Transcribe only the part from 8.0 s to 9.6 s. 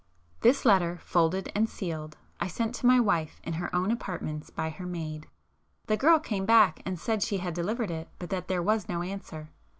but that there was no answer.